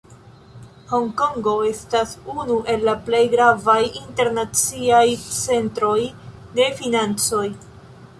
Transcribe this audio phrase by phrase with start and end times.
[0.91, 5.99] Honkongo estas unu el la plej gravaj internaciaj centroj
[6.61, 7.45] de financoj.